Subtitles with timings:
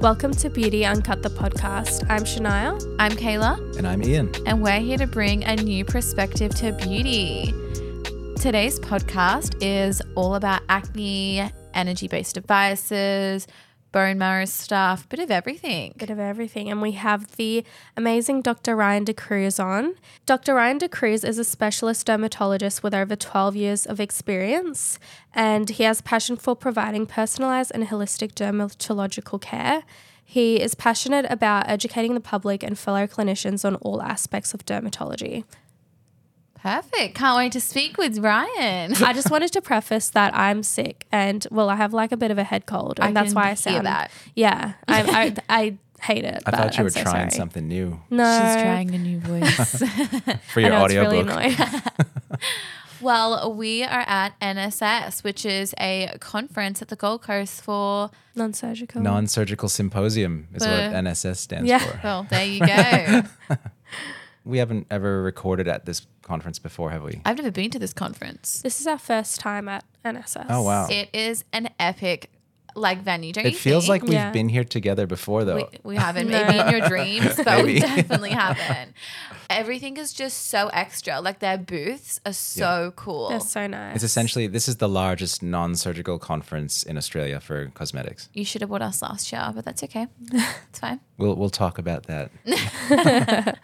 [0.00, 2.04] Welcome to Beauty Uncut the podcast.
[2.10, 2.78] I'm Shania.
[2.98, 4.30] I'm Kayla, And I'm Ian.
[4.46, 7.52] and we're here to bring a new perspective to beauty.
[8.38, 13.46] Today's podcast is all about acne, energy based devices,
[13.94, 15.94] bone marrow stuff, bit of everything.
[15.96, 16.68] Bit of everything.
[16.68, 17.64] And we have the
[17.96, 18.74] amazing Dr.
[18.74, 19.94] Ryan De Cruz on.
[20.26, 20.52] Dr.
[20.56, 24.98] Ryan De Cruz is a specialist dermatologist with over 12 years of experience,
[25.32, 29.84] and he has passion for providing personalized and holistic dermatological care.
[30.24, 35.44] He is passionate about educating the public and fellow clinicians on all aspects of dermatology.
[36.64, 37.14] Perfect.
[37.14, 38.94] Can't wait to speak with Ryan.
[38.94, 42.30] I just wanted to preface that I'm sick and well, I have like a bit
[42.30, 44.10] of a head cold, and I that's can why I hear sound that.
[44.34, 46.42] Yeah, I, I, I hate it.
[46.46, 47.38] I but thought you I'm were so trying sorry.
[47.38, 49.82] something new No, She's trying a new voice.
[50.54, 51.58] for your audio it's really audiobook.
[51.60, 51.82] annoying.
[53.02, 59.02] well, we are at NSS, which is a conference at the Gold Coast for, Non-surgical.
[59.02, 61.78] Non surgical symposium is what NSS stands Yeah.
[61.78, 62.00] for.
[62.02, 63.22] well, there you go.
[64.46, 67.20] We haven't ever recorded at this conference before, have we?
[67.24, 68.60] I've never been to this conference.
[68.62, 70.46] This is our first time at NSS.
[70.48, 70.88] Oh, wow.
[70.90, 72.30] It is an epic
[72.76, 73.90] like venue, don't It you feels think?
[73.90, 74.32] like we've Yeah.
[74.32, 75.54] been here together before, though.
[75.54, 76.28] we, we haven't.
[76.28, 76.44] No.
[76.44, 78.94] Maybe in your dreams, but we definitely haven't.
[79.48, 81.20] Everything is just so extra.
[81.20, 83.28] Like their booths are so cool.
[83.28, 83.94] They're so nice.
[83.94, 88.28] It's essentially, this is the largest non surgical conference in Australia for cosmetics.
[88.34, 90.08] You should have bought us last year, but that's okay.
[90.70, 90.98] It's fine.
[91.16, 92.32] We'll, we'll talk about that.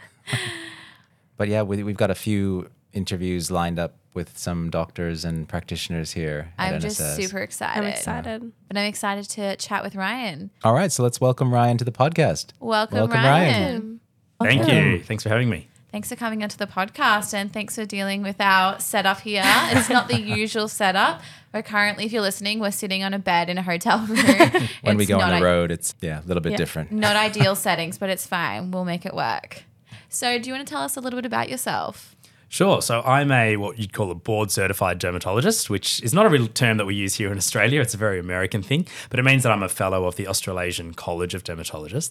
[1.40, 6.12] but yeah, we, we've got a few interviews lined up with some doctors and practitioners
[6.12, 6.82] here I'm NSS.
[6.82, 7.80] just super excited.
[7.82, 8.52] I'm excited.
[8.68, 10.50] But I'm excited to chat with Ryan.
[10.64, 12.48] All right, so let's welcome Ryan to the podcast.
[12.60, 14.00] Welcome, Welcome, Ryan.
[14.38, 14.58] Ryan.
[14.66, 15.02] Thank you.
[15.02, 15.68] Thanks for having me.
[15.90, 19.42] Thanks for coming onto the podcast and thanks for dealing with our setup here.
[19.46, 21.22] It's not the usual setup.
[21.54, 24.18] We're currently, if you're listening, we're sitting on a bed in a hotel room.
[24.82, 26.58] When we It's go on not the i- road, it's yeah, a little bit Yeah.
[26.58, 26.92] different.
[26.92, 28.72] Not ideal settings, but it's fine.
[28.72, 29.62] We'll make it work.
[30.10, 32.14] So, do you want to tell us a little bit about yourself?
[32.50, 32.82] Sure.
[32.82, 36.48] So I'm a what you'd call a board certified dermatologist, which is not a real
[36.48, 37.80] term that we use here in Australia.
[37.80, 40.94] It's a very American thing, but it means that I'm a fellow of the Australasian
[40.94, 42.10] College of Dermatologists.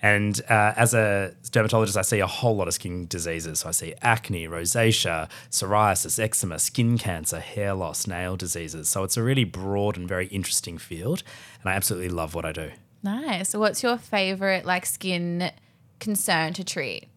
[0.00, 3.60] And uh, as a dermatologist, I see a whole lot of skin diseases.
[3.60, 8.88] So I see acne, rosacea, psoriasis, eczema, skin cancer, hair loss, nail diseases.
[8.88, 11.24] So it's a really broad and very interesting field.
[11.60, 12.70] And I absolutely love what I do.
[13.02, 13.50] Nice.
[13.50, 15.50] So what's your favorite like skin
[15.98, 17.08] concern to treat?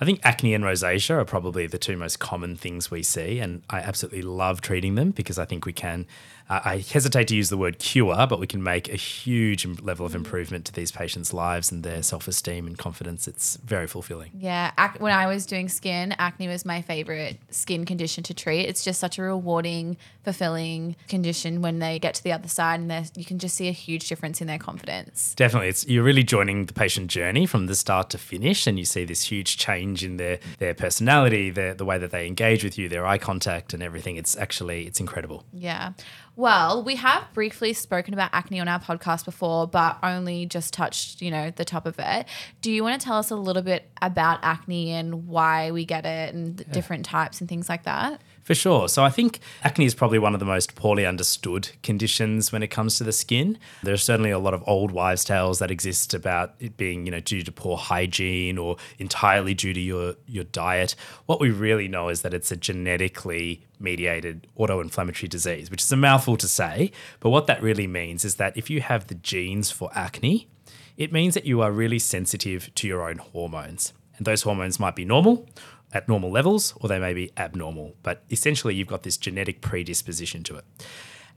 [0.00, 3.62] I think acne and rosacea are probably the two most common things we see, and
[3.70, 6.06] I absolutely love treating them because I think we can.
[6.48, 10.06] Uh, I hesitate to use the word cure, but we can make a huge level
[10.06, 13.26] of improvement to these patients' lives and their self esteem and confidence.
[13.26, 14.30] It's very fulfilling.
[14.38, 18.66] Yeah, ac- when I was doing skin, acne was my favorite skin condition to treat.
[18.66, 23.10] It's just such a rewarding, fulfilling condition when they get to the other side and
[23.16, 25.34] you can just see a huge difference in their confidence.
[25.36, 28.84] Definitely, it's you're really joining the patient journey from the start to finish, and you
[28.84, 32.78] see this huge change in their their personality, their the way that they engage with
[32.78, 34.16] you, their eye contact, and everything.
[34.16, 35.44] It's actually it's incredible.
[35.52, 35.92] Yeah.
[36.36, 41.22] Well, we have briefly spoken about acne on our podcast before, but only just touched,
[41.22, 42.26] you know, the top of it.
[42.60, 46.04] Do you want to tell us a little bit about acne and why we get
[46.04, 48.20] it and the different types and things like that?
[48.46, 48.88] For sure.
[48.88, 52.68] So I think acne is probably one of the most poorly understood conditions when it
[52.68, 53.58] comes to the skin.
[53.82, 57.18] There's certainly a lot of old wives' tales that exist about it being, you know,
[57.18, 60.94] due to poor hygiene or entirely due to your your diet.
[61.26, 65.96] What we really know is that it's a genetically mediated autoinflammatory disease, which is a
[65.96, 69.72] mouthful to say, but what that really means is that if you have the genes
[69.72, 70.48] for acne,
[70.96, 73.92] it means that you are really sensitive to your own hormones.
[74.16, 75.46] And those hormones might be normal
[75.92, 80.42] at normal levels or they may be abnormal, but essentially you've got this genetic predisposition
[80.44, 80.64] to it.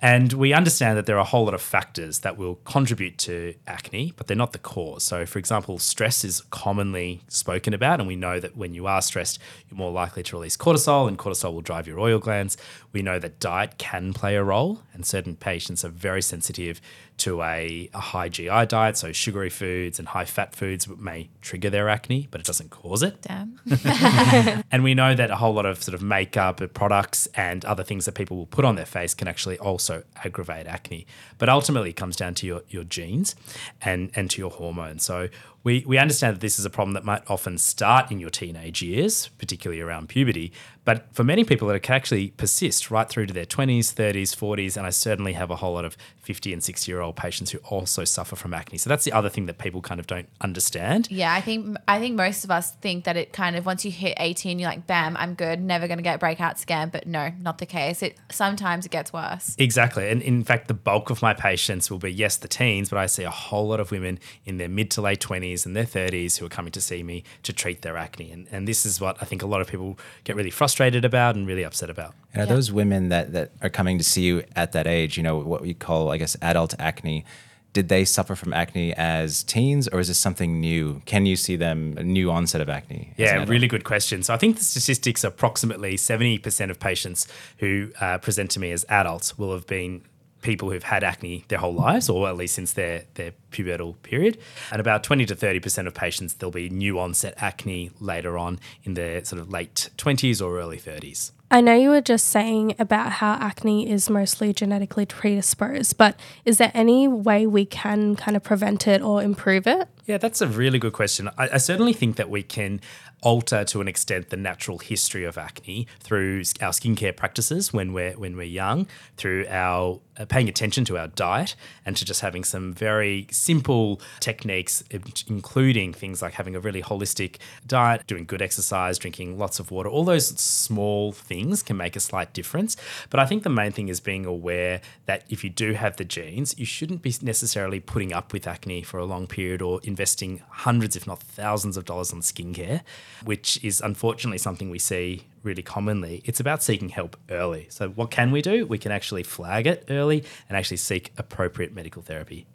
[0.02, 3.54] And we understand that there are a whole lot of factors that will contribute to
[3.68, 5.04] acne, but they're not the cause.
[5.04, 9.02] So, for example, stress is commonly spoken about, and we know that when you are
[9.02, 9.40] stressed,
[9.70, 12.58] you're more likely to release cortisol, and cortisol will drive your oil glands.
[12.94, 16.82] We know that diet can play a role, and certain patients are very sensitive
[17.18, 21.70] to a, a high GI diet, so sugary foods and high fat foods may trigger
[21.70, 23.22] their acne, but it doesn't cause it.
[23.22, 23.60] Damn.
[24.72, 28.06] And we know that a whole lot of sort of makeup products and other things
[28.06, 29.89] that people will put on their face can actually also
[30.24, 31.06] aggravate acne.
[31.38, 33.36] But ultimately, it comes down to your, your genes
[33.82, 35.04] and, and to your hormones.
[35.04, 35.30] So,
[35.64, 38.82] we, we understand that this is a problem that might often start in your teenage
[38.82, 40.54] years, particularly around puberty.
[40.86, 44.76] But for many people, it can actually persist right through to their 20s, 30s, 40s.
[44.76, 47.60] And I certainly have a whole lot of 50 and 60 year old patients who
[47.60, 48.78] also suffer from acne.
[48.78, 51.08] So that's the other thing that people kind of don't understand.
[51.12, 53.92] Yeah, I think I think most of us think that it kind of once you
[53.92, 56.90] hit 18, you're like, bam, I'm good, never going to get breakouts again.
[56.90, 58.02] But no, not the case.
[58.02, 59.56] It sometimes it gets worse.
[59.60, 60.10] Exactly.
[60.10, 63.06] And in fact, the bulk of my patients will be, yes, the teens, but I
[63.06, 66.38] see a whole lot of women in their mid to late 20s and their 30s
[66.38, 68.32] who are coming to see me to treat their acne.
[68.32, 71.36] And, and this is what I think a lot of people get really frustrated about
[71.36, 72.14] and really upset about.
[72.34, 72.56] And are Yeah.
[72.56, 75.62] those women that, that are coming to see you at that age, you know, what
[75.62, 77.26] we call, I guess, adult acne,
[77.72, 81.04] did they suffer from acne as teens or is this something new?
[81.06, 83.14] Can you see them, a new onset of acne?
[83.16, 84.24] Yeah, really good question.
[84.24, 87.28] So I think the statistics approximately 70% of patients
[87.60, 90.02] who uh, present to me as adults will have been
[90.42, 94.38] people who've had acne their whole lives, or at least since their, their pubertal period.
[94.72, 98.94] And about 20 to 30% of patients, there'll be new onset acne later on in
[98.94, 101.32] their sort of late 20s or early 30s.
[101.52, 106.60] I know you were just saying about how acne is mostly genetically predisposed, but is
[106.60, 109.88] there any way we can kind of prevent it or improve it?
[110.10, 111.30] Yeah, that's a really good question.
[111.38, 112.82] I, I certainly think that we can
[113.22, 118.14] alter to an extent the natural history of acne through our skincare practices when we're
[118.14, 122.44] when we're young, through our uh, paying attention to our diet and to just having
[122.44, 124.84] some very simple techniques,
[125.28, 129.90] including things like having a really holistic diet, doing good exercise, drinking lots of water.
[129.90, 132.76] All those small things can make a slight difference.
[133.10, 136.06] But I think the main thing is being aware that if you do have the
[136.06, 140.42] genes, you shouldn't be necessarily putting up with acne for a long period or investing
[140.50, 142.82] hundreds, if not thousands, of dollars on skincare,
[143.26, 146.22] which is unfortunately something we see really commonly.
[146.24, 147.68] It's about seeking help early.
[147.70, 148.66] So, what can we do?
[148.66, 152.48] We can actually flag it early and actually seek appropriate medical therapy.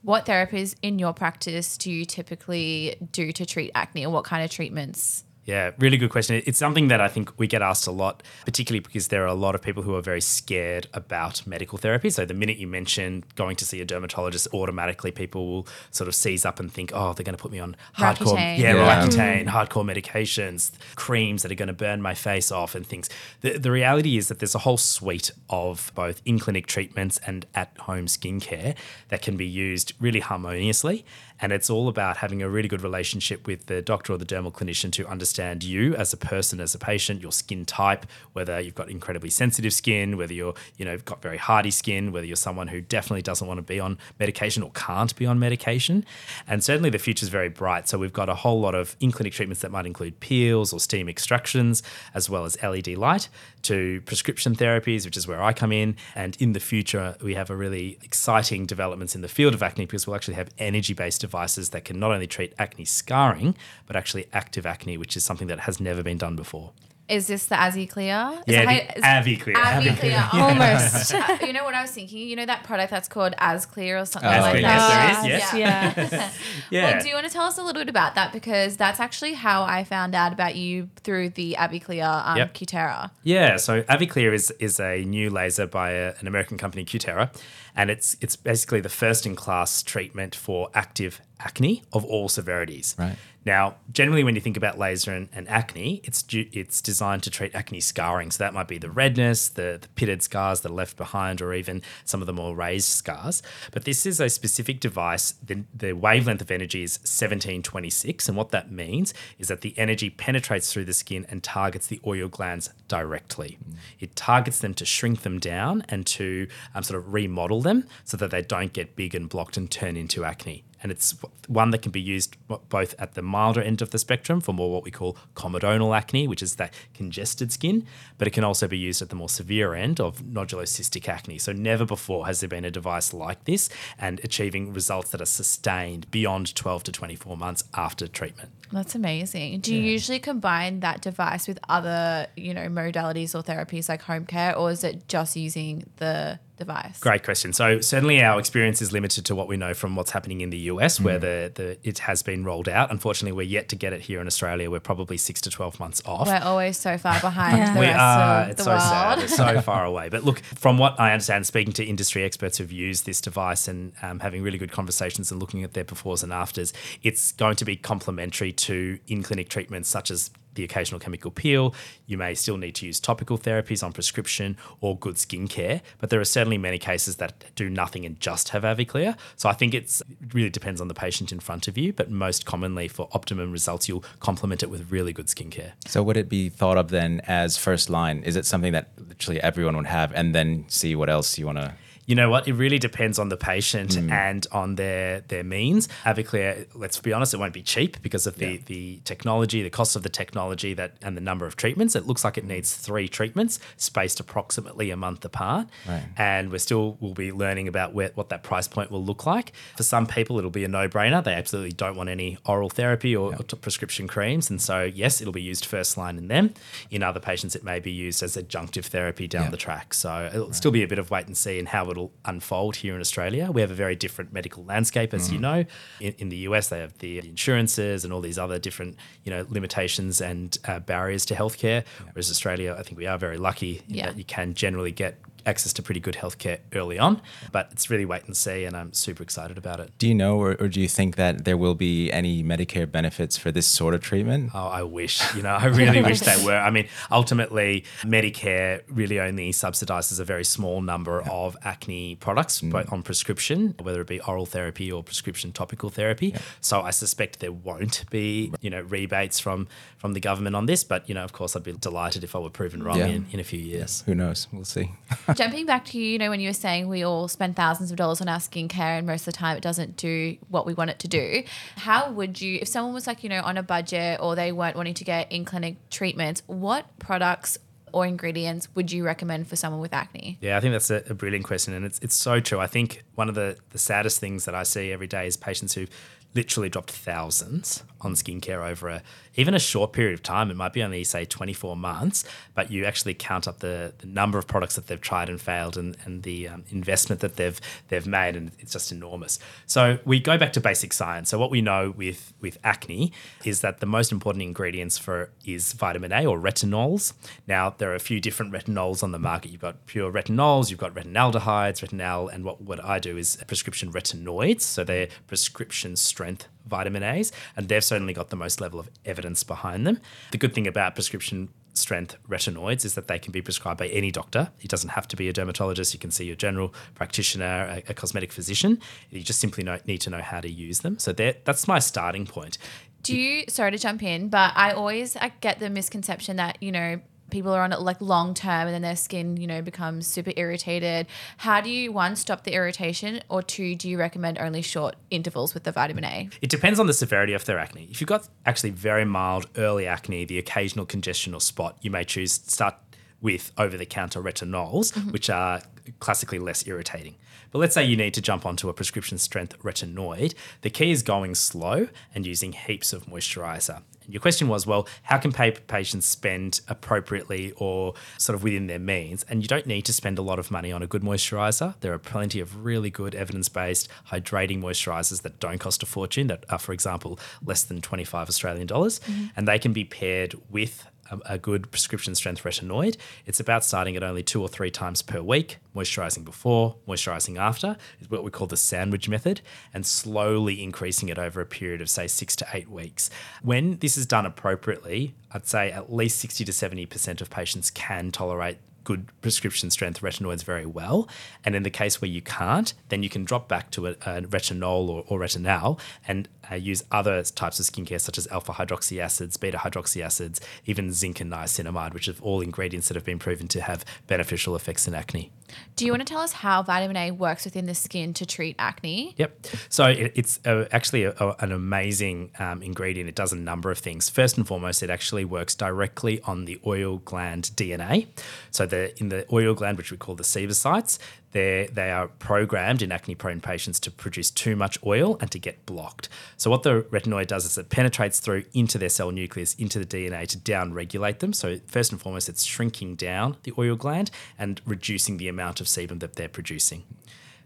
[0.00, 4.42] What therapies in your practice do you typically do to treat acne, or what kind
[4.42, 5.24] of treatments?
[5.48, 6.42] Yeah, really good question.
[6.44, 9.34] It's something that I think we get asked a lot, particularly because there are a
[9.34, 12.10] lot of people who are very scared about medical therapy.
[12.10, 16.14] So the minute you mention going to see a dermatologist, automatically people will sort of
[16.14, 18.58] seize up and think, oh, they're going to put me on hardcore, Roaccutane.
[18.58, 19.06] yeah, Yeah.
[19.06, 23.08] Roaccutane, hardcore medications, creams that are going to burn my face off, and things.
[23.40, 27.46] The, the reality is that there's a whole suite of both in clinic treatments and
[27.54, 28.76] at home skincare
[29.08, 31.06] that can be used really harmoniously.
[31.40, 34.52] And it's all about having a really good relationship with the doctor or the dermal
[34.52, 38.74] clinician to understand you as a person, as a patient, your skin type, whether you've
[38.74, 42.68] got incredibly sensitive skin, whether you're, you know, got very hardy skin, whether you're someone
[42.68, 46.04] who definitely doesn't want to be on medication or can't be on medication.
[46.46, 47.88] And certainly the future is very bright.
[47.88, 51.08] So we've got a whole lot of in-clinic treatments that might include peels or steam
[51.08, 51.82] extractions,
[52.14, 53.28] as well as LED light,
[53.62, 55.96] to prescription therapies, which is where I come in.
[56.14, 59.86] And in the future, we have a really exciting developments in the field of acne
[59.86, 63.54] because we'll actually have energy-based devices that can not only treat acne scarring,
[63.86, 66.72] but actually active acne, which is something that has never been done before.
[67.08, 68.22] Is this the AviClear?
[68.46, 69.54] Is Yeah, that the how- is- AviClear.
[69.54, 70.34] AviClear.
[70.46, 71.14] Almost.
[71.14, 72.18] uh, you know what I was thinking?
[72.28, 75.22] You know that product that's called Asclear or something Oh, like yes, that?
[75.22, 75.54] there is, yes.
[75.54, 76.30] Yeah.
[76.70, 76.90] Yeah.
[76.92, 78.30] Well, do you want to tell us a little bit about that?
[78.34, 82.52] Because that's actually how I found out about you through the AviClear um, Yep.
[82.54, 83.10] Cutera.
[83.22, 87.30] Yeah, so AviClear is is a new laser by a, an American company, Cutera,
[87.78, 92.96] and it's it's basically the first in class treatment for active acne of all severities.
[92.98, 93.16] Right.
[93.46, 97.54] Now, generally, when you think about laser and, and acne, it's it's designed to treat
[97.54, 98.30] acne scarring.
[98.30, 101.54] So that might be the redness, the, the pitted scars that are left behind, or
[101.54, 103.42] even some of the more raised scars.
[103.70, 105.34] But this is a specific device.
[105.42, 110.10] The, the wavelength of energy is 1726, and what that means is that the energy
[110.10, 113.56] penetrates through the skin and targets the oil glands directly.
[113.98, 117.67] It targets them to shrink them down and to um, sort of remodel them
[118.04, 121.70] so that they don't get big and blocked and turn into acne and it's one
[121.70, 122.36] that can be used
[122.68, 126.28] both at the milder end of the spectrum for more what we call comedonal acne,
[126.28, 129.74] which is that congested skin, but it can also be used at the more severe
[129.74, 131.38] end of nodulocystic acne.
[131.38, 135.26] So never before has there been a device like this and achieving results that are
[135.26, 138.50] sustained beyond 12 to 24 months after treatment.
[138.70, 139.60] That's amazing.
[139.60, 144.26] Do you usually combine that device with other, you know, modalities or therapies like home
[144.26, 146.98] care, or is it just using the device?
[147.00, 147.52] Great question.
[147.52, 150.58] So certainly our experience is limited to what we know from what's happening in the
[150.72, 152.90] US, where the, the it has been rolled out.
[152.90, 154.70] Unfortunately, we're yet to get it here in Australia.
[154.70, 156.26] We're probably six to twelve months off.
[156.26, 157.74] We're always so far behind Yeah.
[157.74, 158.42] the we rest are.
[158.42, 158.82] of It's the so world.
[158.82, 159.18] sad.
[159.20, 160.08] It's so far away.
[160.08, 163.92] But look, from what I understand, speaking to industry experts who've used this device and
[164.02, 166.72] um, having really good conversations and looking at their befores and afters,
[167.02, 171.74] it's going to be complementary to in clinic treatments such as the occasional chemical peel.
[172.06, 176.20] You may still need to use topical therapies on prescription or good skincare, but there
[176.20, 179.16] are certainly many cases that do nothing and just have Aviclear.
[179.36, 182.10] So I think it's it really depends on the patient in front of you, but
[182.10, 185.72] most commonly for optimum results, you'll complement it with really good skincare.
[185.86, 188.22] So would it be thought of then as first line?
[188.24, 191.58] Is it something that literally everyone would have, and then see what else you want
[191.58, 191.74] to?
[192.08, 192.48] You know what?
[192.48, 194.10] It really depends on the patient hmm.
[194.10, 195.88] and on their their means.
[196.06, 199.94] Aviclear, let's be honest, it won't be cheap because of the the technology, the cost
[199.94, 201.94] of the technology that and the number of treatments.
[201.94, 205.68] It looks like it needs three treatments spaced approximately a month apart.
[205.86, 206.06] Right.
[206.16, 209.52] And we're still will be learning about where, what that price point will look like.
[209.76, 211.22] For some people, it'll be a no brainer.
[211.22, 215.20] They absolutely don't want any oral therapy or, or t- prescription creams, and so yes,
[215.20, 216.54] it'll be used first line in them.
[216.90, 219.50] In other patients, it may be used as adjunctive therapy down Yeah.
[219.50, 219.92] the track.
[219.92, 222.94] So it'll still be a bit of wait and see and how it'll unfold here
[222.94, 223.50] in Australia.
[223.50, 225.64] We have a very different medical landscape, as you know.
[226.00, 229.44] In, in the US, they have the insurances and all these other different, you know,
[229.48, 231.84] limitations and uh, barriers to healthcare.
[232.12, 234.06] Whereas Australia, I think we are very lucky in Yeah.
[234.06, 237.20] that you can generally get access to pretty good healthcare early on.
[237.50, 239.90] But it's really wait and see, and I'm super excited about it.
[239.98, 243.36] Do you know, or, or do you think that there will be any Medicare benefits
[243.36, 244.50] for this sort of treatment?
[244.54, 245.34] Oh, I wish.
[245.34, 246.56] You know, I really wish they were.
[246.56, 252.70] I mean, ultimately, Medicare really only subsidizes a very small number of acne products, mm.
[252.70, 256.34] both on prescription, whether it be oral therapy or prescription topical therapy.
[256.60, 260.84] So I suspect there won't be, you know, rebates from from the government on this.
[260.84, 263.06] But you know, of course, I'd be delighted if I were proven wrong Yeah.
[263.06, 264.02] in, in a few years.
[264.06, 264.46] Who knows?
[264.52, 264.92] We'll see.
[265.38, 267.96] Jumping back to you, you know, when you were saying we all spend thousands of
[267.96, 270.90] dollars on our skincare and most of the time it doesn't do what we want
[270.90, 271.44] it to do.
[271.76, 274.74] How would you, if someone was like, you know, on a budget or they weren't
[274.74, 277.56] wanting to get in clinic treatments, what products
[277.92, 280.38] or ingredients would you recommend for someone with acne?
[280.40, 282.58] Yeah, I think that's a, a brilliant question, and it's it's so true.
[282.58, 285.74] I think one of the the saddest things that I see every day is patients
[285.74, 285.88] who've
[286.34, 289.02] literally dropped thousands on skincare over a
[289.38, 290.50] even a short period of time.
[290.50, 294.36] It might be only say 24 months, but you actually count up the, the number
[294.36, 298.06] of products that they've tried and failed, and and the um, investment that they've they've
[298.06, 299.38] made, and it's just enormous.
[299.64, 301.30] So we go back to basic science.
[301.30, 303.12] So what we know with with acne
[303.44, 307.12] is that the most important ingredients for is vitamin A or retinols.
[307.46, 309.52] Now there are a few different retinols on the market.
[309.52, 313.92] You've got pure retinols, you've got retinaldehydes, retinal, and what what I do is prescription
[313.92, 314.62] retinoids.
[314.62, 319.42] So they're prescription strength vitamin A's, and they've certainly got the most level of evidence
[319.42, 320.00] behind them.
[320.32, 324.10] The good thing about prescription strength retinoids is that they can be prescribed by any
[324.10, 324.50] doctor.
[324.60, 325.94] It doesn't have to be a dermatologist.
[325.94, 328.80] You can see your general practitioner, a, a cosmetic physician.
[329.10, 330.98] You just simply know, need to know how to use them.
[330.98, 332.58] So that's my starting point.
[333.02, 336.72] Do you, sorry to jump in, but I always I get the misconception that, you
[336.72, 337.00] know,
[337.30, 340.32] people are on it like long term and then their skin, you know, becomes super
[340.36, 341.06] irritated.
[341.38, 345.54] How do you, one, stop the irritation, or two, do you recommend only short intervals
[345.54, 346.28] with the vitamin A?
[346.40, 347.88] It depends on the severity of their acne.
[347.90, 352.04] If you've got actually very mild early acne, the occasional congestion or spot, you may
[352.04, 352.74] choose to start
[353.20, 355.10] with over the counter retinols, mm-hmm.
[355.10, 355.60] which are
[355.98, 357.16] classically less irritating.
[357.50, 360.34] But let's say you need to jump onto a prescription strength retinoid.
[360.60, 363.82] The key is going slow and using heaps of moisturizer.
[364.08, 368.66] And your question was, well, how can pa- patients spend appropriately or sort of within
[368.66, 369.22] their means?
[369.28, 371.74] And you don't need to spend a lot of money on a good moisturizer.
[371.80, 376.28] There are plenty of really good evidence based hydrating moisturizers that don't cost a fortune,
[376.28, 378.98] that are, for example, less than 25 Australian dollars.
[379.00, 379.26] Mm-hmm.
[379.36, 380.86] And they can be paired with
[381.26, 382.96] a, good prescription strength retinoid.
[383.26, 387.76] It's about starting at only two or three times per week, moisturizing before, moisturizing after,
[388.00, 389.40] is what we call the sandwich method,
[389.72, 393.10] and slowly increasing it over a period of, say, six to eight weeks.
[393.42, 398.10] When this is done appropriately, I'd say at least 60 to 70% of patients can
[398.10, 401.10] tolerate good prescription strength retinoids very well.
[401.44, 404.22] And in the case where you can't, then you can drop back to a, a
[404.22, 409.00] retinol or, or retinal and uh, use other types of skincare such as alpha hydroxy
[409.00, 413.18] acids, beta hydroxy acids, even zinc and niacinamide, which are all ingredients that have been
[413.18, 415.30] proven to have beneficial effects in acne.
[415.76, 418.54] Do you want to tell us how vitamin A works within the skin to treat
[418.58, 419.14] acne?
[419.16, 419.46] Yep.
[419.68, 423.08] So it, it's a, actually a, a- an amazing um, ingredient.
[423.08, 424.08] It does a number of things.
[424.10, 428.08] First and foremost, it actually works directly on the oil gland DNA.
[428.50, 430.98] So the in the oil gland, which we call the sebocytes,
[431.32, 435.38] they they are programmed in acne prone patients to produce too much oil and to
[435.38, 436.08] get blocked.
[436.36, 439.86] So what the retinoid does is it penetrates through into their cell nucleus, into the
[439.86, 441.32] DNA to down regulate them.
[441.32, 445.66] So first and foremost, it's shrinking down the oil gland and reducing the amount of
[445.66, 446.84] sebum that they're producing.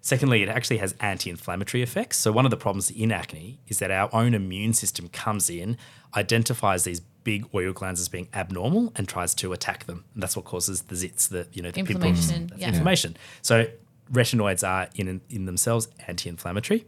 [0.04, 2.16] Secondly, it actually has anti inflammatory effects.
[2.18, 5.78] So, one of the problems in acne is that our own immune system comes in,
[6.16, 10.04] identifies these big oil glands as being abnormal, and tries to attack them.
[10.14, 12.68] And that's what causes the zits, the, you know, the pimples, Inflammation, that's yeah.
[12.68, 13.16] inflammation.
[13.42, 13.66] So,
[14.10, 16.84] retinoids are in in themselves anti-inflammatory.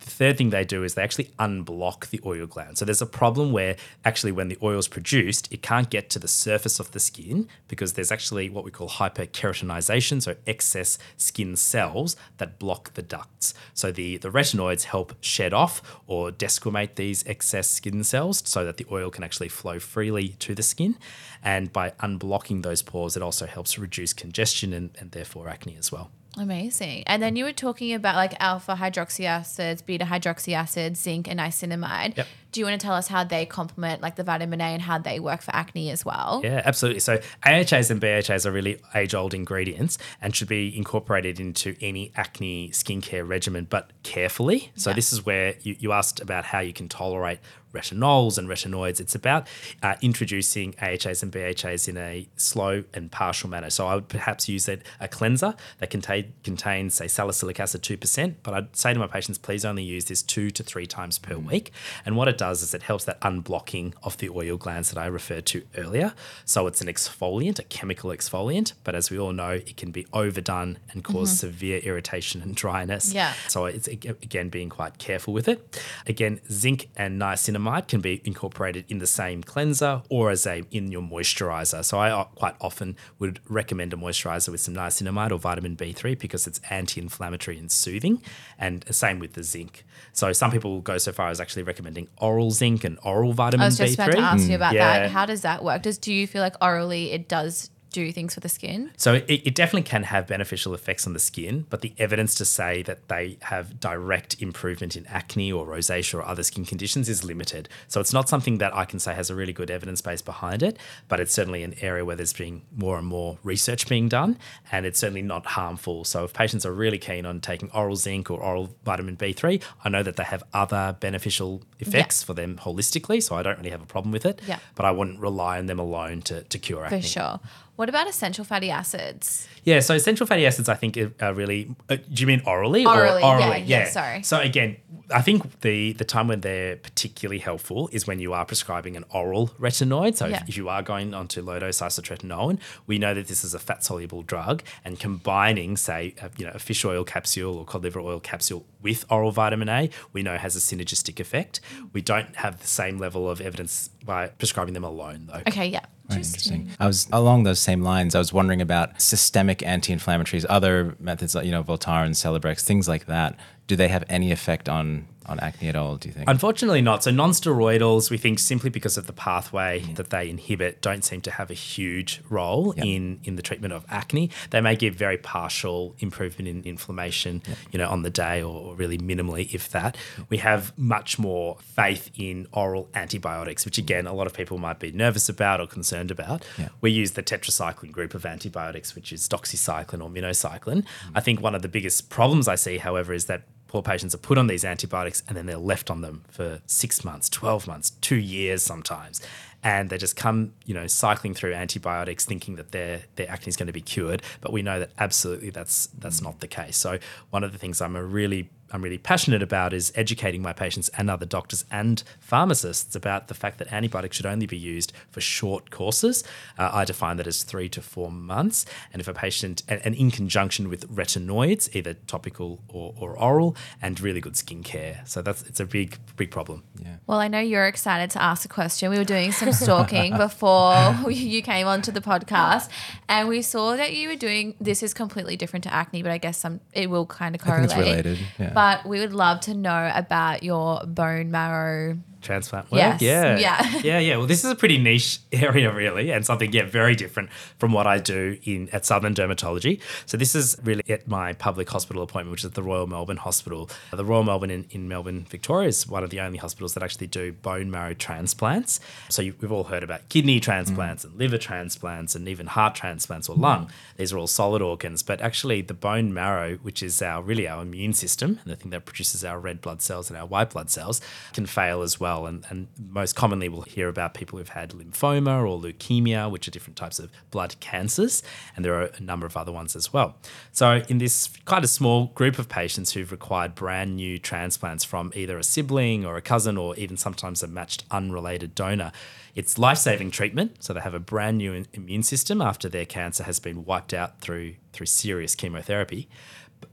[0.00, 2.78] The third thing they do is they actually unblock the oil gland.
[2.78, 6.18] So there's a problem where actually when the oil is produced, it can't get to
[6.18, 11.56] the surface of the skin because there's actually what we call hyperkeratinization, so excess skin
[11.56, 13.54] cells that block the ducts.
[13.74, 18.76] So the, the retinoids help shed off or desquamate these excess skin cells so that
[18.76, 20.96] the oil can actually flow freely to the skin.
[21.42, 25.90] And by unblocking those pores, it also helps reduce congestion and, and therefore acne as
[25.90, 26.10] well.
[26.38, 27.04] Amazing.
[27.06, 31.38] And then you were talking about like alpha hydroxy acids, beta hydroxy acids, zinc, and
[31.38, 32.16] niacinamide.
[32.16, 32.26] Yep.
[32.52, 34.98] Do you want to tell us how they complement like the vitamin A and how
[34.98, 36.42] they work for acne as well?
[36.44, 37.00] Yeah, absolutely.
[37.00, 42.68] So AHAs and BHAs are really age-old ingredients and should be incorporated into any acne
[42.68, 44.70] skincare regimen, but carefully.
[44.76, 44.96] So Yeah.
[44.96, 47.38] this is where you, you asked about how you can tolerate
[47.72, 49.00] retinols and retinoids.
[49.00, 49.48] It's about
[49.82, 53.70] uh, introducing AHAs and BHAs in a slow and partial manner.
[53.70, 58.34] So I would perhaps use a, a cleanser that contain, contains, say, salicylic acid 2%,
[58.42, 61.38] but I'd say to my patients, please only use this two to three times per
[61.38, 61.72] week.
[62.04, 65.06] And what it does is it helps that unblocking of the oil glands that I
[65.06, 66.12] referred to earlier.
[66.44, 70.08] So it's an exfoliant, a chemical exfoliant, but as we all know, it can be
[70.12, 71.46] overdone and cause mm-hmm.
[71.46, 73.14] severe irritation and dryness.
[73.14, 73.32] Yeah.
[73.46, 75.80] So it's again being quite careful with it.
[76.08, 80.90] Again, zinc and niacinamide can be incorporated in the same cleanser or as a in
[80.90, 81.84] your moisturizer.
[81.84, 86.48] So I quite often would recommend a moisturizer with some niacinamide or vitamin B3 because
[86.48, 88.20] it's anti-inflammatory and soothing,
[88.58, 89.84] and same with the zinc.
[90.12, 93.60] So some people will go so far as actually recommending oral zinc and oral vitamin
[93.60, 93.64] B3.
[93.64, 93.78] I was B3.
[93.78, 94.76] just about to ask you about hmm.
[94.76, 95.00] Yeah.
[95.00, 95.10] that.
[95.10, 95.82] How does that work?
[95.82, 98.90] Does do you feel like orally it does do things for the skin?
[98.96, 102.44] So it, it definitely can have beneficial effects on the skin, but the evidence to
[102.44, 107.22] say that they have direct improvement in acne or rosacea or other skin conditions is
[107.22, 107.68] limited.
[107.88, 110.62] So it's not something that I can say has a really good evidence base behind
[110.62, 114.38] it, but it's certainly an area where there's been more and more research being done,
[114.70, 116.04] and it's certainly not harmful.
[116.04, 119.88] So if patients are really keen on taking oral zinc or oral vitamin B3, I
[119.88, 123.82] know that they have other beneficial effects for them holistically, so I don't really have
[123.82, 124.40] a problem with it.
[124.46, 124.58] Yeah.
[124.74, 127.02] But I wouldn't rely on them alone to, to cure acne.
[127.02, 127.40] For sure.
[127.76, 129.48] What about essential fatty acids?
[129.64, 131.74] Yeah, so essential fatty acids, I think, are- really.
[131.88, 132.84] Uh, do you mean orally?
[132.84, 134.22] Orally, or yeah, yeah, sorry.
[134.22, 134.76] So again,
[135.12, 139.04] I think the the time when they're particularly helpful is when you are prescribing an
[139.10, 140.16] oral retinoid.
[140.16, 140.42] So Yeah.
[140.42, 143.58] if, if you are going onto low dose isotretinoin, we know that this is a
[143.58, 147.82] fat soluble drug, and combining, say, a, you know, a fish oil capsule or cod
[147.84, 151.60] liver oil capsule with oral vitamin A, we know has a synergistic effect.
[151.92, 155.42] We don't have the same level of evidence by prescribing them alone, though.
[155.46, 155.84] Okay, yeah.
[156.08, 156.70] Very interesting.
[156.78, 158.14] I was along those same lines.
[158.14, 163.06] I was wondering about systemic anti-inflammatories, other methods like you know Voltaren, Celebrex, things like
[163.06, 163.36] that.
[163.66, 165.96] Do they have any effect on on acne at all?
[165.96, 166.28] Do you think?
[166.28, 167.02] Unfortunately, not.
[167.04, 171.30] So, non-steroidals, we think simply because of the pathway that they inhibit, don't seem to
[171.32, 172.84] have a huge role Yeah.
[172.84, 174.30] in in the treatment of acne.
[174.50, 178.98] They may give very partial improvement in inflammation, you know, on the day, or, really
[178.98, 179.96] minimally, if that.
[180.28, 184.78] We have much more faith in oral antibiotics, which again, a lot of people might
[184.78, 186.44] be nervous about or concerned about.
[186.58, 186.68] Yeah.
[186.80, 190.82] We use the tetracycline group of antibiotics, which is doxycycline or minocycline.
[190.82, 190.86] Mm.
[191.14, 194.18] I think one of the biggest problems I see, however, is that poor patients are
[194.18, 197.88] put on these antibiotics and then they're left on them for six months, 12 months,
[198.02, 199.22] two years sometimes.
[199.62, 203.56] And they just come, you know, cycling through antibiotics thinking that their their acne is
[203.56, 204.22] going to be cured.
[204.42, 206.76] But we know that absolutely that's that's not the case.
[206.76, 206.98] So
[207.30, 210.88] one of the things I'm a really I'm really passionate about is educating my patients
[210.96, 215.20] and other doctors and pharmacists about the fact that antibiotics should only be used for
[215.20, 216.24] short courses.
[216.58, 218.64] Uh, I define that as three to four months.
[218.92, 223.56] And if a patient, and, and in conjunction with retinoids, either topical or, or oral,
[223.80, 225.06] and really good skincare.
[225.06, 226.62] So that's it's a big, big problem.
[226.82, 226.96] yeah.
[227.06, 228.90] Well, I know you're excited to ask a question.
[228.90, 232.68] We were doing some stalking before you came onto the podcast,
[233.08, 236.18] and we saw that you were doing this is completely different to acne, but I
[236.18, 238.06] guess some it will kind of I think correlate.
[238.06, 238.26] it's related.
[238.38, 238.52] Yeah.
[238.54, 241.98] But we would love to know about your bone marrow.
[242.22, 242.80] Transplant work.
[242.80, 243.00] Yes.
[243.00, 243.38] Yeah.
[243.38, 243.80] Yeah.
[243.82, 243.98] Yeah.
[243.98, 244.16] Yeah.
[244.16, 247.86] Well, this is a pretty niche area, really, and something, yeah, very different from what
[247.86, 249.80] I do in at Southern Dermatology.
[250.06, 253.16] So, this is really at my public hospital appointment, which is at the Royal Melbourne
[253.16, 253.68] Hospital.
[253.92, 256.82] Uh, the Royal Melbourne in, in Melbourne, Victoria, is one of the only hospitals that
[256.82, 258.78] actually do bone marrow transplants.
[259.08, 261.10] So, you, we've all heard about kidney transplants mm.
[261.10, 263.70] and liver transplants and even heart transplants or lung.
[263.96, 267.62] These are all solid organs, but actually, the bone marrow, which is our really our
[267.62, 270.70] immune system and the thing that produces our red blood cells and our white blood
[270.70, 271.00] cells,
[271.32, 272.26] can fail as well well.
[272.26, 276.50] And, and most commonly, we'll hear about people who've had lymphoma or leukemia, which are
[276.50, 278.22] different types of blood cancers.
[278.54, 280.16] And there are a number of other ones as well.
[280.52, 285.12] So, in this quite a small group of patients who've required brand new transplants from
[285.14, 288.92] either a sibling or a cousin or even sometimes a matched unrelated donor,
[289.34, 290.62] it's life saving treatment.
[290.62, 294.20] So, they have a brand new immune system after their cancer has been wiped out
[294.20, 296.08] through, through serious chemotherapy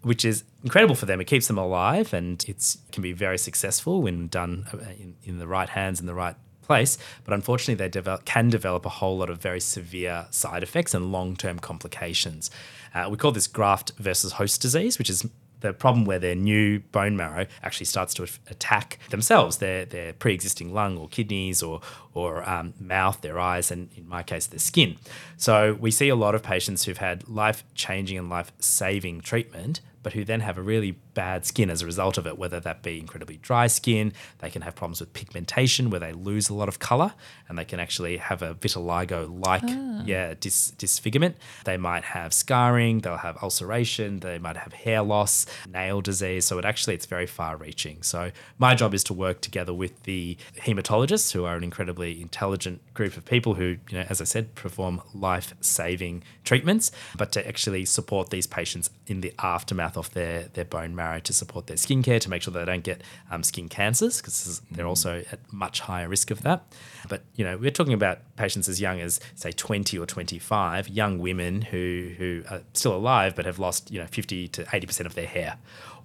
[0.02, 1.21] which is incredible for them.
[1.21, 5.39] It keeps them alive and it can be very successful when done uh, in, in
[5.39, 6.97] the right hands in the right place.
[7.25, 11.12] But unfortunately, they develop, can develop a whole lot of very severe side effects and
[11.12, 12.52] long term complications.
[12.93, 15.25] Uh, we call this graft versus host disease, which is
[15.62, 20.73] the problem where their new bone marrow actually starts to attack themselves, their their pre-existing
[20.73, 21.82] lung or kidneys or
[22.19, 24.97] or um, mouth, their eyes, and in my case, their skin.
[25.38, 30.23] So we see a lot of patients who've had life-changing and life-saving treatment, but who
[30.23, 33.36] then have a really bad skin as a result of it, whether that be incredibly
[33.38, 37.13] dry skin, they can have problems with pigmentation where they lose a lot of color
[37.49, 40.03] and they can actually have a vitiligo like ah.
[40.05, 41.36] yeah, dis- disfigurement.
[41.65, 46.45] They might have scarring, they'll have ulceration, they might have hair loss, nail disease.
[46.45, 48.01] So it actually it's very far reaching.
[48.01, 52.81] So my job is to work together with the hematologists who are an incredibly intelligent
[52.93, 57.85] group of people who, you know, as I said, perform life-saving treatments, but to actually
[57.85, 62.19] support these patients in the aftermath of their their bone marrow to support their skincare
[62.21, 64.89] to make sure they don't get um, skin cancers because they're mm.
[64.89, 66.63] also at much higher risk of that.
[67.07, 71.19] But you know, we're talking about patients as young as say 20 or 25, young
[71.19, 75.07] women who who are still alive but have lost you know 50 to 80 percent
[75.07, 75.57] of their hair,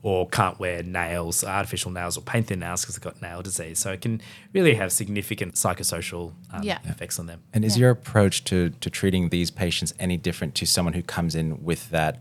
[0.05, 3.79] or can't wear nails, artificial nails, or paint their nails because they've got nail disease.
[3.79, 4.21] So it can
[4.53, 6.79] really have significant psychosocial um, yeah.
[6.85, 7.41] effects on them.
[7.55, 7.83] And is yeah.
[7.83, 11.89] your approach to to treating these patients any different to someone who comes in with
[11.89, 12.21] that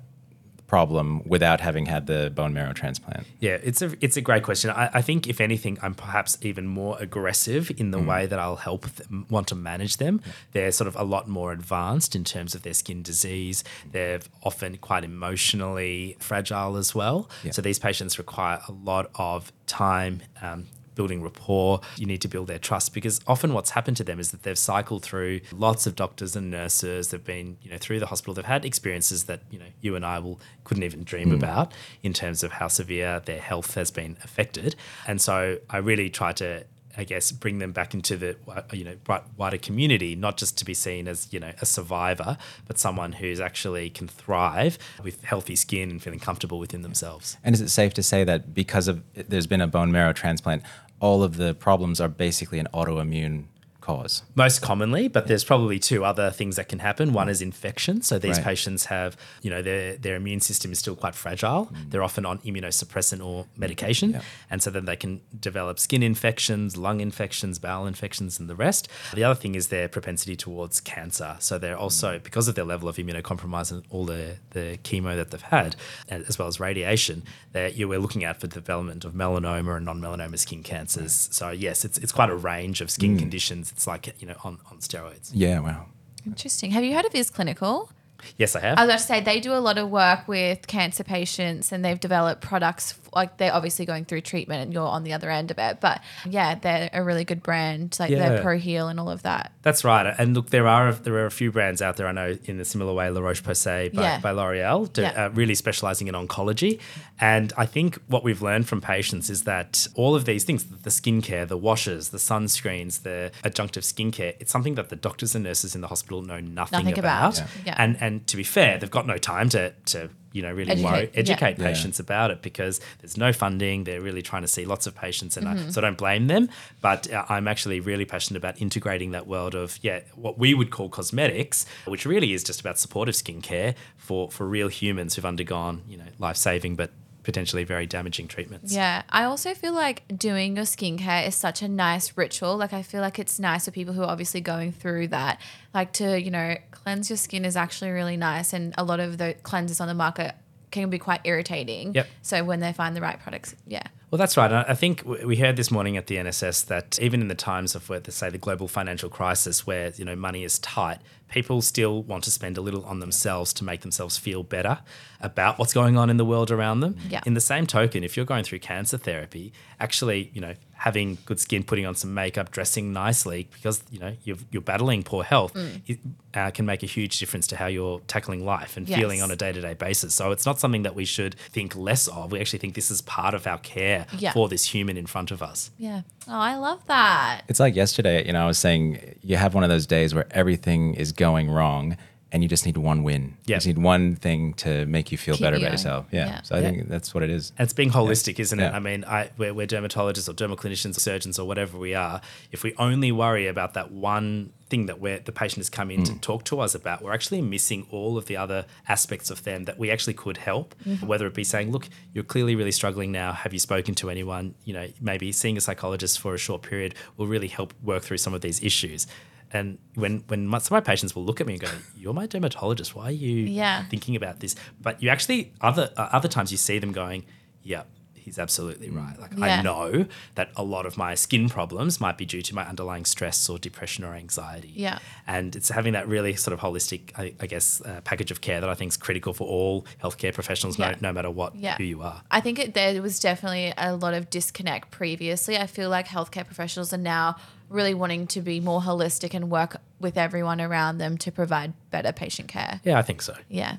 [0.73, 3.27] problem without having had the bone marrow transplant?
[3.39, 4.71] Yeah, it's a it's a great question.
[4.71, 8.07] I, I think if anything, I'm perhaps even more aggressive in the mm.
[8.07, 10.19] way that I'll help them, want to manage them.
[10.25, 10.31] Yeah.
[10.53, 13.63] They're sort of a lot more advanced in terms of their skin disease.
[13.91, 17.29] They're often quite emotionally fragile as well.
[17.43, 17.51] Yeah.
[17.51, 20.23] So these patients require a lot of time.
[20.41, 21.82] Um, building rapport.
[21.97, 24.58] You need to build their trust because often what's happened to them is that they've
[24.58, 27.10] cycled through lots of doctors and nurses.
[27.10, 28.34] They've been, you know, through the hospital.
[28.34, 31.36] They've had experiences that, you know, you and I will couldn't even dream mm.
[31.36, 34.75] about in terms of how severe their health has been affected.
[35.08, 38.36] And so I really try to I guess, bring them back into the
[38.71, 38.95] you know
[39.36, 43.39] wider community, not just to be seen as you know a survivor, but someone who's
[43.39, 47.38] actually can thrive with healthy skin and feeling comfortable within themselves.
[47.43, 50.63] And is it safe to say that because of there's been a bone marrow transplant,
[51.03, 53.43] all of the problems are basically an autoimmune
[53.83, 54.23] cause?
[54.33, 57.13] Most commonly, but there's probably two other things that can happen.
[57.13, 58.01] One is infection.
[58.01, 58.45] So these right.
[58.45, 61.67] patients have, you know, their their immune system is still quite fragile.
[61.67, 61.91] Mm.
[61.91, 64.11] They're often on immunosuppressant or medication.
[64.11, 64.21] Yeah.
[64.49, 68.87] And so then they can develop skin infections, lung infections, bowel infections, and the rest.
[69.13, 71.35] The other thing is their propensity towards cancer.
[71.39, 72.23] So they're also, mm.
[72.23, 75.75] because of their level of immunocompromise and all the, the chemo that they've had,
[76.09, 79.85] as well as radiation, that you we're looking at for the development of melanoma and
[79.85, 81.27] non-melanoma skin cancers.
[81.27, 81.33] Right.
[81.33, 83.19] So yes, it's, it's quite a range of skin mm.
[83.19, 85.31] conditions it's like you know on on steroids.
[85.33, 85.59] Yeah.
[85.59, 85.88] Wow.
[86.25, 86.71] Interesting.
[86.71, 87.91] Have you heard of Is Clinical?
[88.38, 88.77] Yes, I have.
[88.77, 91.83] I was about to say they do a lot of work with cancer patients and
[91.83, 95.52] they've developed products like they're obviously going through treatment and you're on the other end
[95.52, 95.80] of it.
[95.80, 97.97] But yeah, they're a really good brand.
[97.99, 98.30] Like yeah.
[98.30, 99.52] they're ProHeal and all of that.
[99.62, 100.13] That's right.
[100.17, 102.65] And look, there are there are a few brands out there I know in a
[102.65, 104.19] similar way, La Roche Posay by, yeah.
[104.19, 105.26] by L'Oreal, do, yeah.
[105.26, 106.80] uh, really specializing in oncology.
[107.19, 110.89] And I think what we've learned from patients is that all of these things, the
[110.89, 115.76] skincare, the washes, the sunscreens, the adjunctive skincare, it's something that the doctors and nurses
[115.76, 117.39] in the hospital know nothing, nothing about.
[117.39, 117.80] about.
[117.80, 120.91] And and to be fair, they've got no time to to you know really educate,
[120.91, 121.67] worry, educate yeah.
[121.67, 122.03] patients yeah.
[122.03, 123.85] about it because there's no funding.
[123.85, 125.67] They're really trying to see lots of patients, and mm-hmm.
[125.67, 126.49] I, so I don't blame them.
[126.81, 130.71] But uh, I'm actually really passionate about integrating that world of yeah what we would
[130.71, 135.83] call cosmetics, which really is just about supportive skincare for for real humans who've undergone
[135.87, 136.91] you know life saving but
[137.23, 138.73] potentially very damaging treatments.
[138.73, 139.03] Yeah.
[139.09, 142.57] I also feel like doing your skincare is such a nice ritual.
[142.57, 145.39] Like, I feel like it's nice for people who are obviously going through that.
[145.73, 148.53] Like, to, you know, cleanse your skin is actually really nice.
[148.53, 150.36] And a lot of the cleansers on the market
[150.71, 151.93] can be quite irritating.
[151.93, 152.07] Yep.
[152.21, 153.83] So when they find the right products, yeah.
[154.13, 154.52] Well, that's right.
[154.52, 157.89] I think we heard this morning at the NSS that even in the times of,
[157.89, 160.99] where, say, the global financial crisis, where you know money is tight,
[161.30, 164.78] people still want to spend a little on themselves to make themselves feel better
[165.19, 166.95] about what's going on in the world around them.
[167.10, 167.21] Yeah.
[167.26, 171.39] In the same token, if you're going through cancer therapy, actually, you know, having good
[171.39, 175.53] skin, putting on some makeup, dressing nicely, because you know you're, you're battling poor health,
[175.87, 175.97] it
[176.33, 179.35] uh, can make a huge difference to how you're tackling life and feeling on a
[179.37, 180.13] day to day basis.
[180.13, 182.33] So it's not something that we should think less of.
[182.33, 184.33] We actually think this is part of our care Yeah.
[184.33, 185.71] for this human in front of us.
[185.77, 186.01] Yeah.
[186.27, 187.43] Oh, I love that.
[187.47, 190.27] It's like yesterday, you know, I was saying you have one of those days where
[190.31, 191.95] everything is going wrong
[192.33, 193.37] and you just need one win.
[193.45, 193.55] Yeah.
[193.55, 196.07] You just need one thing to make you feel Keep better about yourself.
[196.11, 196.25] Yeah.
[196.25, 196.41] Yeah.
[196.41, 196.69] So I Yeah.
[196.71, 197.53] think that's what it is.
[197.59, 198.63] It's being holistic, isn't it?
[198.63, 198.75] Yeah.
[198.75, 202.19] I mean, I, we're, we're dermatologists or dermal clinicians or surgeons or whatever we are.
[202.51, 205.99] If we only worry about that one thing that we're, the patient has come in
[205.99, 206.05] Hmm.
[206.05, 209.65] to talk to us about, we're actually missing all of the other aspects of them
[209.65, 210.73] that we actually could help.
[210.87, 211.05] Mm-hmm.
[211.05, 213.33] Whether it be saying, look, you're clearly really struggling now.
[213.33, 214.55] Have you spoken to anyone?
[214.65, 218.17] You know, maybe seeing a psychologist for a short period will really help work through
[218.17, 219.05] some of these issues.
[219.53, 222.13] And when when my, some of my patients will look at me and go, "You're
[222.13, 222.95] my dermatologist.
[222.95, 223.83] Why are you Yeah.
[223.85, 227.25] thinking about this?" But you actually other uh, other times you see them going,
[227.61, 227.83] "Yeah,
[228.23, 229.19] he's absolutely right.
[229.19, 229.59] Like Yeah.
[229.59, 230.05] I know
[230.36, 233.57] that a lot of my skin problems might be due to my underlying stress or
[233.59, 234.71] depression or anxiety.
[234.75, 234.99] Yeah.
[235.27, 238.59] and it's having that really sort of holistic, I, I guess, uh, package of care
[238.62, 240.91] that I think is critical for all healthcare professionals, Yeah.
[240.91, 241.75] no, no matter what Yeah.
[241.77, 242.21] who you are.
[242.31, 245.57] I think it, there was definitely a lot of disconnect previously.
[245.57, 247.36] I feel like healthcare professionals are now
[247.69, 252.12] really wanting to be more holistic and work with everyone around them to provide better
[252.12, 252.81] patient care.
[252.83, 253.36] Yeah, I think so.
[253.49, 253.77] Yeah.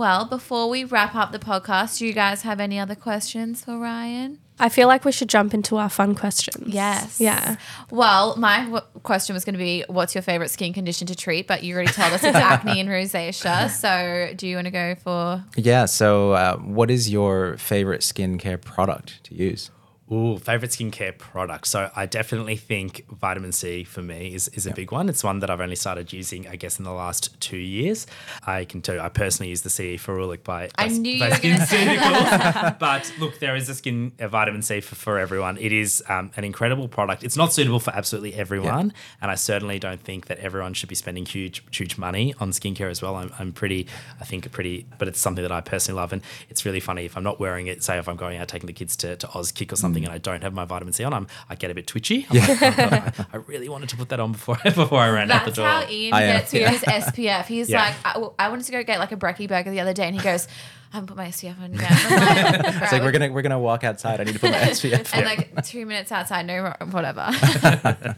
[0.00, 3.76] Well, before we wrap up the podcast, do you guys have any other questions for
[3.76, 4.38] Ryan?
[4.58, 6.72] I feel like we should jump into our fun questions.
[6.72, 7.20] Yes.
[7.20, 7.56] Yeah.
[7.90, 11.46] Well, my w- question was going to be, what's your favorite skin condition to treat?
[11.46, 13.68] But you already told us it's acne and rosacea.
[13.68, 15.44] So, do you want to go for?
[15.54, 15.84] Yeah.
[15.84, 19.70] So, uh, what is your favorite skincare product to use?
[20.12, 21.68] Ooh, favorite skincare product.
[21.68, 25.08] So I definitely think vitamin C for me is, is a big one.
[25.08, 28.08] It's one that I've only started using, I guess, in the last two years.
[28.44, 31.28] I can tell you, I personally use the CE Ferulic by, by, I knew by
[31.28, 32.78] were Skin Ceuticals.
[32.80, 35.56] but look, there is a skin a vitamin C for, for everyone.
[35.58, 37.22] It is um, an incredible product.
[37.22, 38.92] It's not suitable for absolutely everyone,
[39.22, 42.90] and I certainly don't think that everyone should be spending huge huge money on skincare
[42.90, 43.16] as well.
[43.16, 43.86] I'm, I'm pretty,
[44.20, 47.04] I think, a pretty, but it's something that I personally love, and it's really funny
[47.04, 47.84] if I'm not wearing it.
[47.84, 50.18] Say if I'm going out taking the kids to, to Auskick or something, and I
[50.18, 52.26] don't have my vitamin C on, I'm, I get a bit twitchy.
[52.30, 55.30] I'm like, "Oh, I, I really wanted to put that on before before I ran
[55.30, 55.64] out the door.
[55.66, 55.86] That's door.
[55.86, 57.46] how Ian I gets with his SPF.
[57.46, 57.82] He's Yeah.
[57.84, 60.14] like, I, I wanted to go get like a brekkie burger the other day, and
[60.16, 60.46] he goes,
[60.92, 61.90] I haven't put my SPF on yet.
[61.90, 64.20] And I'm like, It's like we're gonna we're gonna walk outside.
[64.20, 65.12] I need to put my SPF.
[65.12, 65.18] On.
[65.20, 67.26] And like two minutes outside, no whatever.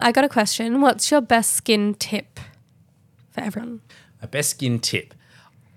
[0.00, 0.80] I got a question.
[0.80, 2.40] What's your best skin tip
[3.30, 3.82] for everyone?
[4.20, 5.14] A best skin tip.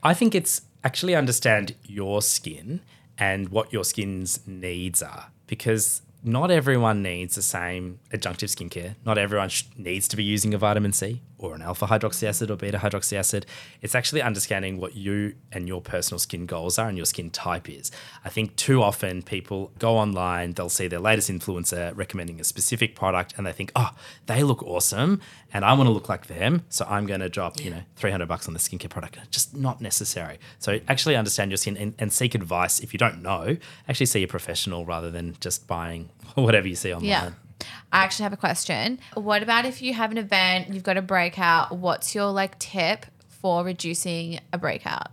[0.04, 2.82] I think it's actually understand your skin
[3.18, 8.96] and what your skin's needs are because not everyone needs the same adjunctive skincare.
[9.06, 12.50] Not everyone sh- needs to be using a vitamin C or an alpha hydroxy acid
[12.50, 13.46] or beta hydroxy acid.
[13.82, 17.70] It's actually understanding what you and your personal skin goals are and your skin type
[17.70, 17.92] is.
[18.24, 22.96] I think too often people go online, they'll see their latest influencer recommending a specific
[22.96, 23.92] product and they think, oh,
[24.28, 25.22] they look awesome
[25.54, 26.64] and I want to look like them.
[26.70, 29.20] So I'm going to drop, you know, 300 bucks on the skincare product.
[29.32, 30.40] Just not necessary.
[30.60, 32.80] So actually understand your skin and, and seek advice.
[32.80, 36.94] If you don't know, actually see a professional rather than just buying whatever you see
[36.94, 37.10] online.
[37.10, 37.32] yeah.
[37.92, 39.00] I actually have a question.
[39.14, 41.78] What about if you have an event, you've got a breakout?
[41.78, 45.08] What's your like tip for reducing a breakout?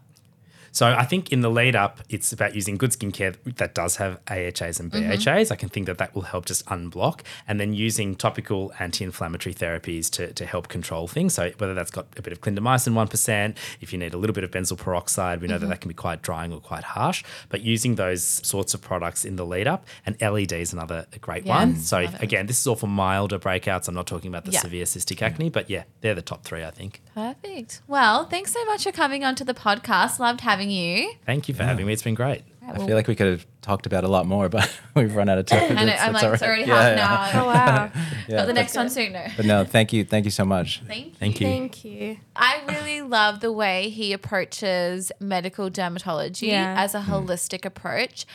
[0.72, 4.18] So I think in the lead up, it's about using good skincare that does have
[4.26, 5.12] AHAs and mm-hmm.
[5.12, 5.52] BHAs.
[5.52, 10.11] I can think that that will help just unblock, and then using topical anti-inflammatory therapies
[10.12, 11.35] to, to help control things.
[11.35, 14.35] So whether that's got a bit of clindamycin one percent, if you need a little
[14.35, 15.70] bit of benzoyl peroxide, we know that mm-hmm.
[15.70, 17.22] that can be quite drying or quite harsh.
[17.50, 21.44] But using those sorts of products in the lead up, and LED is another great
[21.44, 21.76] Yeah, one.
[21.76, 23.88] So again, this is all for milder breakouts.
[23.88, 24.61] I'm not talking about the Yeah.
[24.61, 27.02] severe cystic acne, but yeah, they're the top three, I think.
[27.14, 27.82] Perfect.
[27.87, 30.18] Well, thanks so much for coming onto the podcast.
[30.18, 31.12] Loved having you.
[31.27, 31.92] Thank you for having me.
[31.92, 32.42] It's been great.
[32.64, 35.37] I feel like we could have talked about a lot more, but we've run out
[35.38, 35.77] of time.
[35.79, 36.48] I know, I'm like, all it's right.
[36.48, 37.40] already Yeah, half an yeah.
[37.40, 37.44] hour.
[37.44, 37.90] Oh, wow.
[38.29, 39.27] Yeah, But the but- next one soon, no.
[39.37, 40.81] But no, thank you, thank you so much.
[40.87, 41.12] Thank you.
[41.18, 41.46] Thank you.
[41.48, 42.16] Thank you.
[42.37, 46.75] I really love the way he approaches medical dermatology Yeah.
[46.79, 47.05] as a mm.
[47.07, 48.27] holistic approach.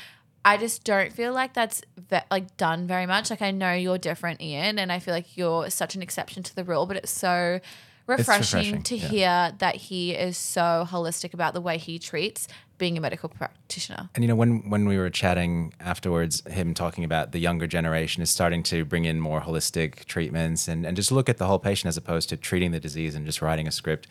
[0.43, 3.29] I just don't feel like that's ve- like done very much.
[3.29, 6.55] Like I know you're different, Ian, and I feel like you're such an exception to
[6.55, 6.85] the rule.
[6.85, 7.59] But it's so
[8.07, 9.07] refreshing, refreshing, to yeah.
[9.07, 14.09] hear that he is so holistic about the way he treats being a medical practitioner.
[14.15, 18.23] And you know, when when we were chatting afterwards, him talking about the younger generation
[18.23, 21.59] is starting to bring in more holistic treatments and, and just look at the whole
[21.59, 24.07] patient as opposed to treating the disease and just writing a script.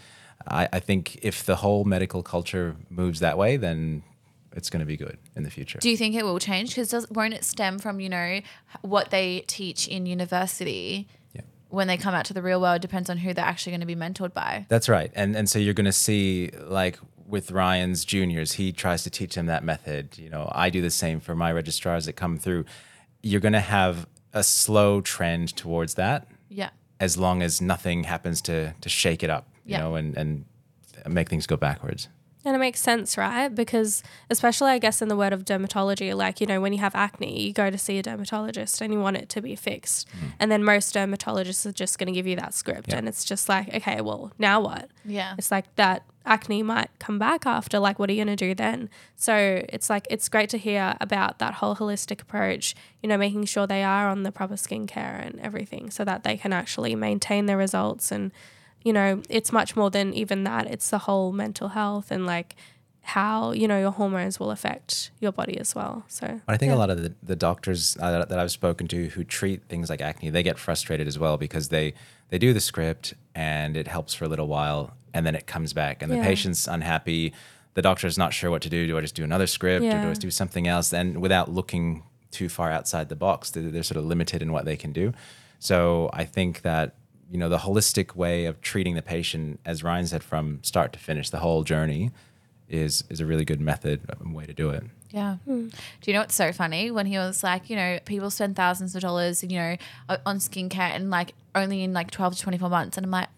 [0.49, 4.03] I, I think if the whole medical culture moves that way, then
[4.53, 5.79] it's going to be good in the future.
[5.79, 6.75] Do you think it will change?
[6.75, 8.41] Because won't it stem from you know
[8.83, 11.09] what they teach in university?
[11.77, 13.87] When they come out to the real world, depends on who they're actually going to
[13.87, 14.65] be mentored by.
[14.69, 15.11] That's right.
[15.15, 19.35] And and so you're going to see like with Ryan's juniors, he tries to teach
[19.35, 20.17] them that method.
[20.17, 22.65] You know, I do the same for my registrars that come through.
[23.23, 26.71] you're going to have a slow trend towards that Yeah.
[27.01, 29.81] as long as nothing happens to to shake it up, you Yeah.
[29.81, 30.45] know, and and
[31.09, 32.09] make things go backwards.
[32.47, 33.49] And it makes sense, right?
[33.53, 36.95] Because especially I guess in the word of dermatology, like, you know, when you have
[36.95, 40.09] acne, you go to see a dermatologist and you want it to be fixed.
[40.11, 40.33] Mm.
[40.39, 42.99] And then most dermatologists are just going to give you that script Yeah.
[42.99, 44.89] and it's just like, okay, well, now what?
[45.05, 45.35] Yeah.
[45.37, 48.55] It's like that acne might come back after like what are you going to do
[48.55, 48.91] then?
[49.17, 53.45] So it's like it's great to hear about that whole holistic approach, you know, making
[53.47, 57.47] sure they are on the proper skincare and everything so that they can actually maintain
[57.47, 58.33] their results and
[58.87, 60.65] you know, it's much more than even that.
[60.75, 62.55] It's the whole mental health and like
[63.03, 66.05] how, you know, your hormones will affect your body as well.
[66.07, 66.77] So I think yeah.
[66.77, 70.01] a lot of the, the doctors uh, that I've spoken to who treat things like
[70.01, 71.95] acne, they get frustrated as well because they
[72.29, 75.73] they do the script and it helps for a little while and then it comes
[75.73, 76.25] back and the Yeah.
[76.25, 77.33] patient's unhappy.
[77.75, 78.87] The doctor's not sure what to do.
[78.87, 80.11] Do I just do another script or do Yeah.
[80.11, 80.93] I do something else?
[80.93, 84.65] And without looking too far outside the box, they're, they're sort of limited in what
[84.65, 85.13] they can do.
[85.59, 86.95] So I think that
[87.31, 90.99] you know the holistic way of treating the patient, as Ryan said, from start to
[90.99, 92.11] finish, the whole journey,
[92.69, 94.85] is is a really good method, a way to do it.
[95.11, 95.37] Yeah.
[95.47, 95.71] Do
[96.05, 96.91] you know what's so funny?
[96.91, 99.77] When he was like, you know, people spend thousands of dollars, you know,
[100.27, 102.97] on skincare and like only in like 12 to 24 months.
[102.99, 103.29] And I'm like,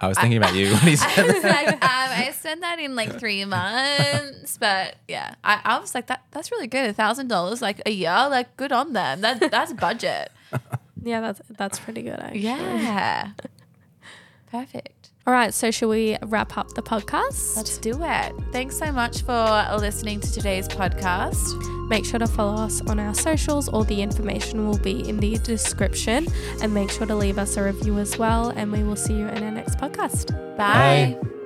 [0.00, 2.80] I was thinking about you when he said I was like, um, I spent that
[2.80, 6.90] in like three months, but yeah, I, I was like, that that's really good.
[6.90, 9.20] A thousand dollars like a year, like good on them.
[9.20, 10.32] That that's budget.
[11.02, 12.40] Yeah, that's that's pretty good actually.
[12.40, 13.30] Yeah,
[14.50, 15.10] perfect.
[15.24, 17.56] All right, so shall we wrap up the podcast?
[17.56, 18.32] Let's do it.
[18.50, 21.88] Thanks so much for listening to today's podcast.
[21.88, 23.68] Make sure to follow us on our socials.
[23.68, 26.26] All the information will be in the description.
[26.60, 28.48] And make sure to leave us a review as well.
[28.48, 30.30] And we will see you in our next podcast.
[30.56, 31.18] Bye.
[31.22, 31.41] Bye.